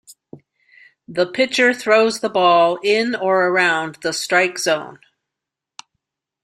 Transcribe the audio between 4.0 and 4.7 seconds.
the "strike